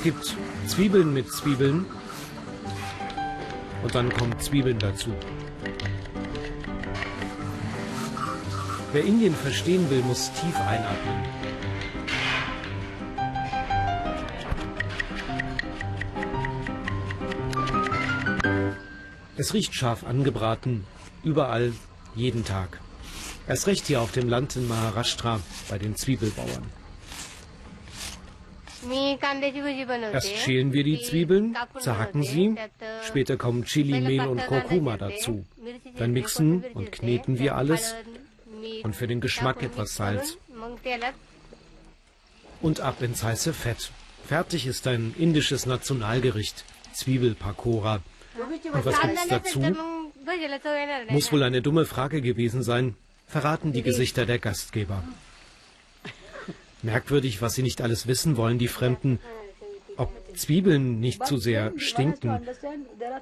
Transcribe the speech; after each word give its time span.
Es 0.00 0.04
gibt 0.04 0.34
Zwiebeln 0.66 1.12
mit 1.12 1.30
Zwiebeln 1.30 1.84
und 3.82 3.94
dann 3.94 4.10
kommen 4.10 4.40
Zwiebeln 4.40 4.78
dazu. 4.78 5.12
Wer 8.94 9.04
Indien 9.04 9.34
verstehen 9.34 9.90
will, 9.90 10.00
muss 10.00 10.32
tief 10.32 10.56
einatmen. 10.56 11.22
Es 19.36 19.52
riecht 19.52 19.74
scharf 19.74 20.04
angebraten, 20.04 20.86
überall, 21.24 21.74
jeden 22.14 22.46
Tag. 22.46 22.80
Erst 23.46 23.66
recht 23.66 23.86
hier 23.86 24.00
auf 24.00 24.12
dem 24.12 24.30
Land 24.30 24.56
in 24.56 24.66
Maharashtra 24.66 25.40
bei 25.68 25.76
den 25.76 25.94
Zwiebelbauern. 25.94 26.80
Erst 30.12 30.36
schälen 30.36 30.72
wir 30.72 30.84
die 30.84 31.00
Zwiebeln, 31.02 31.56
zerhacken 31.78 32.22
sie, 32.22 32.54
später 33.06 33.36
kommen 33.36 33.64
Chili, 33.64 34.00
Mehl 34.00 34.26
und 34.26 34.46
Kurkuma 34.46 34.96
dazu. 34.96 35.44
Dann 35.96 36.12
mixen 36.12 36.64
und 36.74 36.92
kneten 36.92 37.38
wir 37.38 37.56
alles 37.56 37.94
und 38.82 38.96
für 38.96 39.06
den 39.06 39.20
Geschmack 39.20 39.62
etwas 39.62 39.96
Salz. 39.96 40.38
Und 42.62 42.80
ab 42.80 43.02
ins 43.02 43.22
heiße 43.22 43.52
Fett. 43.52 43.90
Fertig 44.26 44.66
ist 44.66 44.86
ein 44.86 45.14
indisches 45.18 45.66
Nationalgericht, 45.66 46.64
Zwiebelpakora. 46.92 48.00
Und 48.72 48.84
was 48.84 49.00
gibt's 49.00 49.28
dazu? 49.28 49.60
Muss 51.08 51.32
wohl 51.32 51.42
eine 51.42 51.62
dumme 51.62 51.84
Frage 51.84 52.20
gewesen 52.20 52.62
sein, 52.62 52.94
verraten 53.26 53.72
die 53.72 53.82
Gesichter 53.82 54.26
der 54.26 54.38
Gastgeber. 54.38 55.02
Merkwürdig, 56.82 57.42
was 57.42 57.54
sie 57.54 57.62
nicht 57.62 57.82
alles 57.82 58.06
wissen 58.06 58.36
wollen, 58.36 58.58
die 58.58 58.68
Fremden. 58.68 59.18
Ob 59.96 60.10
Zwiebeln 60.36 61.00
nicht 61.00 61.26
zu 61.26 61.36
sehr 61.36 61.72
stinken. 61.76 62.40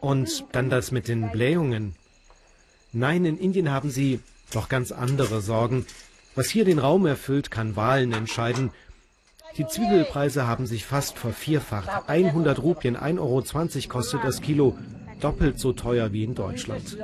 Und 0.00 0.44
dann 0.52 0.70
das 0.70 0.92
mit 0.92 1.08
den 1.08 1.30
Blähungen. 1.30 1.94
Nein, 2.92 3.24
in 3.24 3.38
Indien 3.38 3.70
haben 3.70 3.90
sie 3.90 4.20
doch 4.52 4.68
ganz 4.68 4.92
andere 4.92 5.40
Sorgen. 5.40 5.86
Was 6.34 6.48
hier 6.48 6.64
den 6.64 6.78
Raum 6.78 7.06
erfüllt, 7.06 7.50
kann 7.50 7.76
Wahlen 7.76 8.12
entscheiden. 8.12 8.70
Die 9.56 9.66
Zwiebelpreise 9.66 10.46
haben 10.46 10.66
sich 10.66 10.84
fast 10.84 11.18
vervierfacht. 11.18 12.08
100 12.08 12.62
Rupien, 12.62 12.96
1,20 12.96 13.18
Euro 13.18 13.88
kostet 13.88 14.22
das 14.22 14.40
Kilo. 14.40 14.78
Doppelt 15.20 15.58
so 15.58 15.72
teuer 15.72 16.12
wie 16.12 16.22
in 16.22 16.36
Deutschland. 16.36 16.96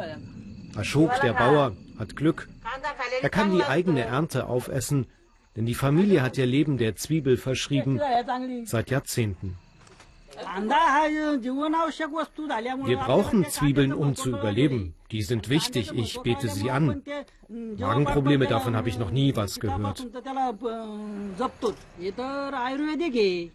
Ashok, 0.76 1.20
der 1.20 1.32
Bauer, 1.32 1.72
hat 1.98 2.16
Glück. 2.16 2.48
Er 3.22 3.28
kann 3.28 3.50
die 3.50 3.64
eigene 3.64 4.04
Ernte 4.04 4.46
aufessen, 4.46 5.06
denn 5.56 5.66
die 5.66 5.74
Familie 5.74 6.22
hat 6.22 6.38
ihr 6.38 6.46
Leben 6.46 6.78
der 6.78 6.96
Zwiebel 6.96 7.36
verschrieben 7.36 8.00
seit 8.64 8.90
Jahrzehnten. 8.90 9.56
Wir 12.86 12.96
brauchen 12.96 13.44
Zwiebeln, 13.46 13.92
um 13.92 14.14
zu 14.14 14.30
überleben. 14.30 14.94
Die 15.10 15.22
sind 15.22 15.48
wichtig, 15.48 15.92
ich 15.94 16.20
bete 16.20 16.48
sie 16.48 16.70
an. 16.70 17.02
Magenprobleme, 17.48 18.46
davon 18.46 18.74
habe 18.74 18.88
ich 18.88 18.98
noch 18.98 19.10
nie 19.10 19.36
was 19.36 19.60
gehört. 19.60 20.04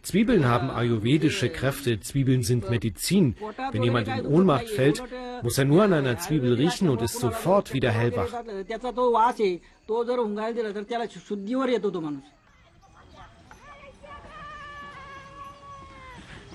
Zwiebeln 0.03 0.45
haben 0.45 0.69
ayurvedische 0.69 1.50
Kräfte, 1.50 2.00
Zwiebeln 2.00 2.44
sind 2.44 2.69
Medizin. 2.69 3.35
Wenn 3.72 3.83
jemand 3.83 4.07
in 4.07 4.25
Ohnmacht 4.25 4.69
fällt, 4.69 5.03
muss 5.44 5.57
er 5.57 5.66
nur 5.66 5.83
an 5.83 5.94
einer 5.94 6.17
Zwiebel 6.17 6.53
riechen 6.53 6.89
und 6.89 7.02
ist 7.02 7.19
sofort 7.19 7.73
wieder 7.73 7.91
hellwach. 7.91 8.31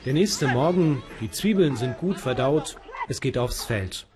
Der 0.04 0.12
nächste 0.12 0.48
Morgen, 0.48 1.02
die 1.22 1.30
Zwiebeln 1.30 1.76
sind 1.76 1.96
gut 1.96 2.20
verdaut, 2.20 2.76
es 3.08 3.22
geht 3.22 3.38
aufs 3.38 3.64
Feld. 3.64 4.06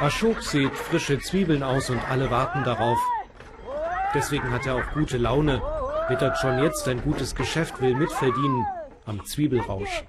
Ashok 0.00 0.40
sieht 0.40 0.72
frische 0.72 1.18
Zwiebeln 1.18 1.64
aus 1.64 1.90
und 1.90 1.98
alle 2.08 2.30
warten 2.30 2.62
darauf. 2.62 2.98
Deswegen 4.14 4.52
hat 4.52 4.66
er 4.66 4.76
auch 4.76 4.92
gute 4.94 5.18
Laune, 5.18 5.60
wittert 6.08 6.38
schon 6.38 6.62
jetzt 6.62 6.86
ein 6.86 7.02
gutes 7.02 7.34
Geschäft, 7.34 7.80
will 7.80 7.96
mitverdienen 7.96 8.64
am 9.04 9.24
Zwiebelrausch. 9.24 10.04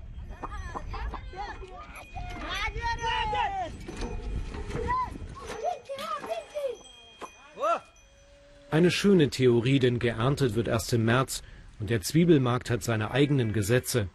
Eine 8.80 8.92
schöne 8.92 9.30
Theorie, 9.30 9.80
denn 9.80 10.00
geerntet 10.00 10.56
wird 10.56 10.70
erst 10.70 10.94
im 10.94 11.04
März 11.04 11.44
und 11.82 11.90
der 11.90 12.00
Zwiebelmarkt 12.00 12.70
hat 12.70 12.82
seine 12.82 13.12
eigenen 13.12 13.52
Gesetze. 13.52 14.08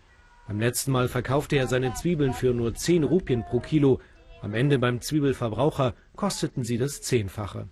Beim 0.48 0.58
letzten 0.58 0.91
Mal 0.91 1.08
verkaufte 1.08 1.56
er 1.56 1.66
seine 1.66 1.92
Zwiebeln 1.92 2.32
für 2.32 2.54
nur 2.54 2.74
10 2.74 3.04
Rupien 3.04 3.44
pro 3.44 3.60
Kilo. 3.60 4.00
Am 4.41 4.54
Ende 4.54 4.78
beim 4.78 5.03
Zwiebelverbraucher 5.03 5.92
kosteten 6.16 6.64
sie 6.64 6.78
das 6.78 7.03
Zehnfache. 7.03 7.69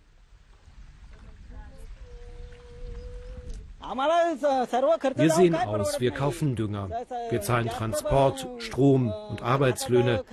Wir 5.17 5.31
sehen 5.31 5.55
aus, 5.55 5.99
wir 5.99 6.11
kaufen 6.11 6.57
Dünger, 6.57 6.91
wir 7.31 7.41
zahlen 7.41 7.69
Transport, 7.69 8.47
Strom 8.59 9.11
und 9.31 9.41
Arbeitslöhne. 9.41 10.25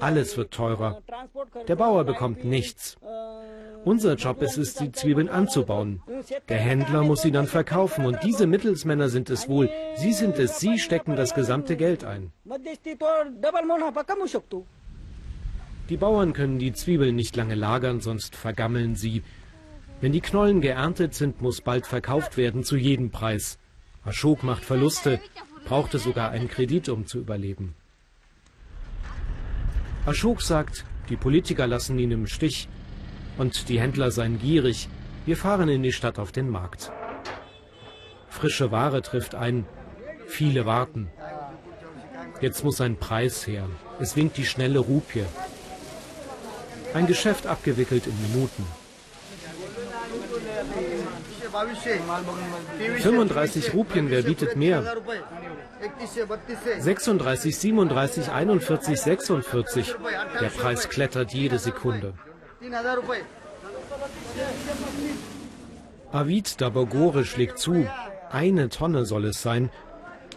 Alles 0.00 0.36
wird 0.36 0.50
teurer. 0.52 1.02
Der 1.68 1.76
Bauer 1.76 2.02
bekommt 2.02 2.44
nichts. 2.44 2.98
Unser 3.84 4.14
Job 4.14 4.42
ist 4.42 4.58
es, 4.58 4.74
die 4.74 4.92
Zwiebeln 4.92 5.28
anzubauen. 5.28 6.02
Der 6.48 6.58
Händler 6.58 7.02
muss 7.02 7.22
sie 7.22 7.30
dann 7.30 7.46
verkaufen 7.46 8.04
und 8.04 8.18
diese 8.22 8.46
Mittelsmänner 8.46 9.08
sind 9.08 9.30
es 9.30 9.48
wohl. 9.48 9.70
Sie 9.96 10.12
sind 10.12 10.38
es, 10.38 10.60
sie 10.60 10.78
stecken 10.78 11.16
das 11.16 11.34
gesamte 11.34 11.76
Geld 11.76 12.04
ein. 12.04 12.30
Die 15.88 15.96
Bauern 15.96 16.32
können 16.34 16.58
die 16.58 16.72
Zwiebeln 16.72 17.16
nicht 17.16 17.36
lange 17.36 17.54
lagern, 17.54 18.00
sonst 18.00 18.36
vergammeln 18.36 18.96
sie. 18.96 19.22
Wenn 20.00 20.12
die 20.12 20.20
Knollen 20.20 20.60
geerntet 20.60 21.14
sind, 21.14 21.40
muss 21.40 21.62
bald 21.62 21.86
verkauft 21.86 22.36
werden 22.36 22.64
zu 22.64 22.76
jedem 22.76 23.10
Preis. 23.10 23.58
Ashok 24.04 24.42
macht 24.42 24.64
Verluste, 24.64 25.20
brauchte 25.64 25.98
sogar 25.98 26.30
einen 26.30 26.48
Kredit, 26.48 26.88
um 26.90 27.06
zu 27.06 27.18
überleben. 27.18 27.74
Ashok 30.06 30.42
sagt, 30.42 30.84
die 31.08 31.16
Politiker 31.16 31.66
lassen 31.66 31.98
ihn 31.98 32.10
im 32.12 32.26
Stich 32.26 32.68
und 33.40 33.70
die 33.70 33.80
Händler 33.80 34.10
seien 34.10 34.38
gierig. 34.38 34.88
Wir 35.24 35.36
fahren 35.36 35.70
in 35.70 35.82
die 35.82 35.94
Stadt 35.94 36.18
auf 36.18 36.30
den 36.30 36.50
Markt. 36.50 36.92
Frische 38.28 38.70
Ware 38.70 39.00
trifft 39.00 39.34
ein, 39.34 39.64
viele 40.26 40.66
warten. 40.66 41.10
Jetzt 42.42 42.64
muss 42.64 42.82
ein 42.82 42.96
Preis 42.96 43.46
her. 43.46 43.64
Es 43.98 44.14
winkt 44.14 44.36
die 44.36 44.44
schnelle 44.44 44.78
Rupie. 44.78 45.24
Ein 46.92 47.06
Geschäft 47.06 47.46
abgewickelt 47.46 48.06
in 48.06 48.22
Minuten. 48.22 48.66
35 52.98 53.74
Rupien, 53.74 54.10
wer 54.10 54.22
bietet 54.22 54.56
mehr? 54.56 54.84
36, 56.78 57.58
37, 57.58 58.30
41, 58.30 59.00
46. 59.00 59.94
Der 60.40 60.48
Preis 60.48 60.88
klettert 60.90 61.32
jede 61.32 61.58
Sekunde. 61.58 62.14
Avid 66.12 66.60
Dabogore 66.60 67.24
schlägt 67.24 67.58
zu. 67.58 67.86
Eine 68.30 68.68
Tonne 68.68 69.06
soll 69.06 69.24
es 69.24 69.40
sein. 69.40 69.70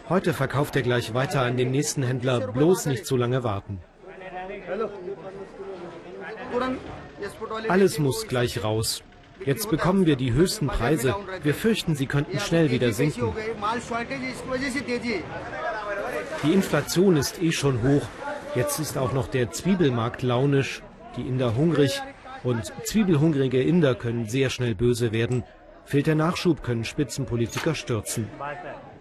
Heute 0.08 0.32
verkauft 0.32 0.74
er 0.76 0.82
gleich 0.82 1.12
weiter 1.12 1.42
an 1.42 1.58
den 1.58 1.70
nächsten 1.70 2.02
Händler. 2.02 2.40
Bloß 2.40 2.86
nicht 2.86 3.04
zu 3.04 3.18
lange 3.18 3.44
warten. 3.44 3.78
Alles 7.68 7.98
muss 7.98 8.26
gleich 8.26 8.64
raus. 8.64 9.02
Jetzt 9.44 9.68
bekommen 9.68 10.06
wir 10.06 10.16
die 10.16 10.32
höchsten 10.32 10.68
Preise. 10.68 11.14
Wir 11.42 11.54
fürchten, 11.54 11.94
sie 11.94 12.06
könnten 12.06 12.40
schnell 12.40 12.70
wieder 12.70 12.92
sinken. 12.92 13.34
Die 16.42 16.52
Inflation 16.52 17.16
ist 17.18 17.42
eh 17.42 17.52
schon 17.52 17.82
hoch. 17.82 18.06
Jetzt 18.54 18.78
ist 18.78 18.96
auch 18.96 19.12
noch 19.12 19.26
der 19.26 19.50
Zwiebelmarkt 19.50 20.22
launisch, 20.22 20.82
die 21.16 21.22
Inder 21.22 21.54
hungrig. 21.56 22.00
Und 22.44 22.72
zwiebelhungrige 22.84 23.62
Inder 23.62 23.94
können 23.94 24.28
sehr 24.28 24.50
schnell 24.50 24.74
böse 24.74 25.12
werden. 25.12 25.42
Fehlt 25.86 26.06
der 26.06 26.14
Nachschub, 26.14 26.62
können 26.62 26.84
Spitzenpolitiker 26.84 27.74
stürzen. 27.74 28.28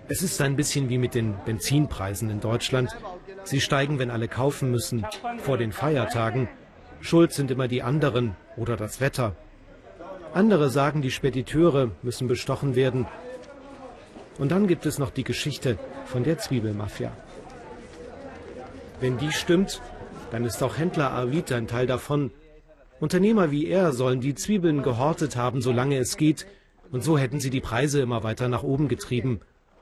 Es 0.08 0.22
ist 0.22 0.42
ein 0.42 0.56
bisschen 0.56 0.90
wie 0.90 0.98
mit 0.98 1.14
den 1.14 1.36
Benzinpreisen 1.46 2.30
in 2.30 2.40
Deutschland. 2.40 2.96
Sie 3.44 3.62
steigen, 3.62 4.00
wenn 4.00 4.12
alle 4.12 4.28
kaufen 4.28 4.72
müssen, 4.72 5.06
vor 5.38 5.58
den 5.58 5.72
Feiertagen. 5.72 6.48
Schuld 7.02 7.34
sind 7.34 7.52
immer 7.52 7.68
die 7.68 7.84
anderen 7.84 8.36
oder 8.58 8.78
das 8.78 9.02
Wetter. 9.02 9.36
Andere 10.34 10.70
sagen, 10.70 11.02
die 11.02 11.12
Spediteure 11.12 11.92
müssen 12.02 12.28
bestochen 12.28 12.76
werden. 12.76 13.08
Und 14.40 14.52
dann 14.52 14.68
gibt 14.68 14.86
es 14.86 15.00
noch 15.00 15.12
die 15.12 15.24
Geschichte 15.24 15.78
von 16.06 16.24
der 16.24 16.38
Zwiebelmafia. 16.38 17.12
Wenn 19.00 19.18
die 19.18 19.32
stimmt, 19.32 19.82
dann 20.32 20.46
ist 20.46 20.64
auch 20.64 20.78
Händler 20.78 21.12
Arvid 21.12 21.52
ein 21.52 21.68
Teil 21.68 21.88
davon. 21.88 22.32
Unternehmer 23.04 23.52
wie 23.52 23.68
er 23.68 23.92
sollen 23.92 24.22
die 24.22 24.34
Zwiebeln 24.34 24.82
gehortet 24.82 25.36
haben, 25.36 25.62
solange 25.62 25.98
es 25.98 26.16
geht, 26.16 26.48
Und 26.94 27.04
so 27.04 27.18
hätten 27.18 27.42
sie 27.42 27.50
die 27.50 27.60
Preise 27.60 28.00
immer 28.00 28.24
weiter 28.24 28.48
nach 28.48 28.64
oben 28.64 28.88
getrieben. 28.88 29.42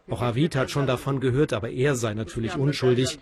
Auch 0.09 0.23
Avid 0.23 0.55
hat 0.55 0.71
schon 0.71 0.87
davon 0.87 1.19
gehört, 1.19 1.53
aber 1.53 1.69
er 1.69 1.95
sei 1.95 2.15
natürlich 2.15 2.55
unschuldig. 2.55 3.19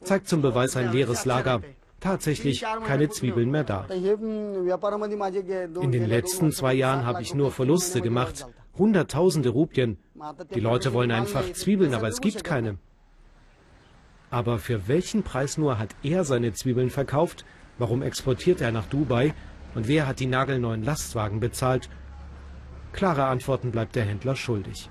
Zeigt 0.00 0.28
zum 0.28 0.40
Beweis 0.40 0.74
ein 0.76 0.92
leeres 0.92 1.26
Lager. 1.26 1.60
Tatsächlich 2.00 2.64
keine 2.86 3.10
Zwiebeln 3.10 3.50
mehr 3.50 3.64
da. 3.64 3.84
In 3.90 5.92
den 5.92 6.06
letzten 6.06 6.52
zwei 6.52 6.72
Jahren 6.72 7.04
habe 7.04 7.20
ich 7.20 7.34
nur 7.34 7.50
Verluste 7.50 8.00
gemacht. 8.00 8.46
Hunderttausende 8.78 9.50
Rupien. 9.50 9.98
Die 10.54 10.60
Leute 10.60 10.94
wollen 10.94 11.10
einfach 11.10 11.52
Zwiebeln, 11.52 11.92
aber 11.92 12.08
es 12.08 12.22
gibt 12.22 12.42
keine. 12.42 12.78
Aber 14.30 14.58
für 14.58 14.88
welchen 14.88 15.24
Preis 15.24 15.58
nur 15.58 15.78
hat 15.78 15.90
er 16.02 16.24
seine 16.24 16.54
Zwiebeln 16.54 16.88
verkauft? 16.88 17.44
Warum 17.78 18.02
exportiert 18.02 18.60
er 18.60 18.72
nach 18.72 18.86
Dubai? 18.86 19.34
Und 19.74 19.88
wer 19.88 20.06
hat 20.06 20.20
die 20.20 20.26
nagelneuen 20.26 20.84
Lastwagen 20.84 21.40
bezahlt? 21.40 21.88
Klare 22.92 23.24
Antworten 23.24 23.70
bleibt 23.70 23.96
der 23.96 24.04
Händler 24.04 24.36
schuldig. 24.36 24.88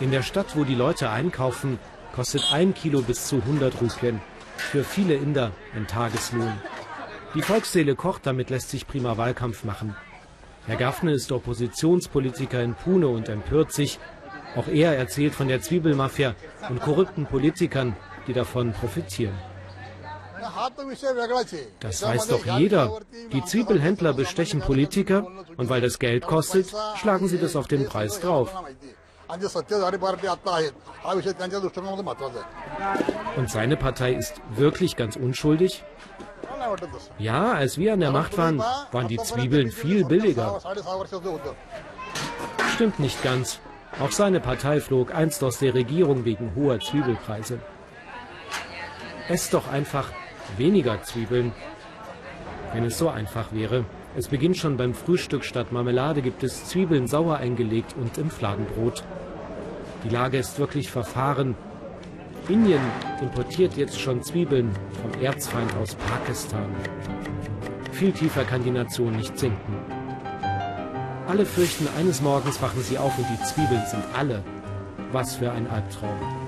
In 0.00 0.10
der 0.10 0.22
Stadt, 0.22 0.56
wo 0.56 0.64
die 0.64 0.74
Leute 0.74 1.10
einkaufen, 1.10 1.78
kostet 2.14 2.52
ein 2.52 2.72
Kilo 2.72 3.02
bis 3.02 3.26
zu 3.26 3.36
100 3.36 3.80
Rupien. 3.80 4.20
Für 4.56 4.84
viele 4.84 5.14
Inder 5.14 5.52
ein 5.74 5.86
Tageslohn. 5.86 6.52
Die 7.34 7.42
Volksseele 7.42 7.94
kocht, 7.94 8.26
damit 8.26 8.48
lässt 8.48 8.70
sich 8.70 8.86
prima 8.86 9.16
Wahlkampf 9.16 9.64
machen. 9.64 9.94
Herr 10.66 10.76
Gaffne 10.76 11.12
ist 11.12 11.30
Oppositionspolitiker 11.30 12.62
in 12.62 12.74
Pune 12.74 13.08
und 13.08 13.28
empört 13.28 13.72
sich. 13.72 13.98
Auch 14.56 14.68
er 14.68 14.96
erzählt 14.96 15.34
von 15.34 15.48
der 15.48 15.60
Zwiebelmafia 15.60 16.34
und 16.68 16.80
korrupten 16.80 17.26
Politikern, 17.26 17.96
die 18.26 18.32
davon 18.32 18.72
profitieren. 18.72 19.34
Das 21.80 22.02
weiß 22.02 22.28
doch 22.28 22.44
jeder. 22.44 23.00
Die 23.32 23.44
Zwiebelhändler 23.44 24.12
bestechen 24.12 24.60
Politiker 24.60 25.26
und 25.56 25.68
weil 25.68 25.80
das 25.80 25.98
Geld 25.98 26.26
kostet, 26.26 26.74
schlagen 26.96 27.28
sie 27.28 27.38
das 27.38 27.56
auf 27.56 27.68
den 27.68 27.86
Preis 27.86 28.20
drauf. 28.20 28.52
Und 33.36 33.50
seine 33.50 33.76
Partei 33.76 34.14
ist 34.14 34.34
wirklich 34.54 34.96
ganz 34.96 35.16
unschuldig? 35.16 35.84
Ja, 37.18 37.52
als 37.52 37.78
wir 37.78 37.92
an 37.92 38.00
der 38.00 38.10
Macht 38.10 38.38
waren, 38.38 38.58
waren 38.58 39.08
die 39.08 39.18
Zwiebeln 39.18 39.70
viel 39.70 40.04
billiger. 40.04 40.60
Stimmt 42.74 42.98
nicht 42.98 43.22
ganz. 43.22 43.60
Auch 44.00 44.12
seine 44.12 44.40
Partei 44.40 44.80
flog 44.80 45.14
einst 45.14 45.42
aus 45.42 45.58
der 45.58 45.74
Regierung 45.74 46.24
wegen 46.24 46.54
hoher 46.54 46.80
Zwiebelpreise. 46.80 47.58
Esst 49.28 49.52
doch 49.52 49.68
einfach 49.68 50.10
weniger 50.56 51.02
Zwiebeln. 51.02 51.52
Wenn 52.72 52.84
es 52.84 52.98
so 52.98 53.08
einfach 53.08 53.52
wäre. 53.52 53.84
Es 54.16 54.28
beginnt 54.28 54.56
schon 54.56 54.76
beim 54.76 54.94
Frühstück. 54.94 55.44
Statt 55.44 55.72
Marmelade 55.72 56.22
gibt 56.22 56.42
es 56.42 56.66
Zwiebeln 56.66 57.06
sauer 57.06 57.36
eingelegt 57.36 57.94
und 58.00 58.18
im 58.18 58.30
Fladenbrot. 58.30 59.04
Die 60.04 60.08
Lage 60.08 60.38
ist 60.38 60.58
wirklich 60.58 60.90
verfahren. 60.90 61.54
Indien 62.48 62.80
importiert 63.20 63.76
jetzt 63.76 64.00
schon 64.00 64.22
Zwiebeln 64.22 64.70
vom 65.02 65.22
Erzfeind 65.22 65.74
aus 65.76 65.94
Pakistan. 65.94 66.74
Viel 67.92 68.12
tiefer 68.12 68.44
kann 68.44 68.64
die 68.64 68.70
Nation 68.70 69.16
nicht 69.16 69.38
sinken. 69.38 69.76
Alle 71.26 71.44
fürchten, 71.44 71.86
eines 71.98 72.22
Morgens 72.22 72.62
wachen 72.62 72.82
sie 72.82 72.96
auf 72.96 73.18
und 73.18 73.26
die 73.30 73.42
Zwiebeln 73.44 73.82
sind 73.86 74.04
alle. 74.16 74.42
Was 75.12 75.36
für 75.36 75.50
ein 75.50 75.68
Albtraum. 75.68 76.47